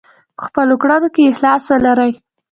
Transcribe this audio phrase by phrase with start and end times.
[0.37, 2.11] په خپلو کړنو کې اخلاص ولرئ.